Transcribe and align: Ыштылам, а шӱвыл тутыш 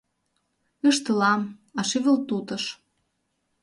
Ыштылам, 0.89 1.41
а 1.79 1.81
шӱвыл 1.89 2.17
тутыш 2.27 2.63